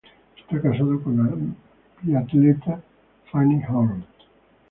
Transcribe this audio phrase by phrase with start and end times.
[0.39, 1.29] Está casado con la
[2.01, 2.81] biatleta
[3.31, 4.03] Fanny Horn.